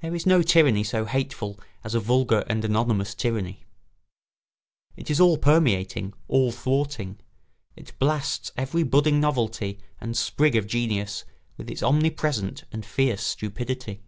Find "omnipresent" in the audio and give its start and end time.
11.84-12.64